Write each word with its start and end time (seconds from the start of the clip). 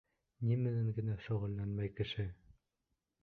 Ни 0.51 0.55
менән 0.61 0.87
генә 0.99 1.17
шөғөлләнмәй 1.27 1.93
кеше! 1.99 2.25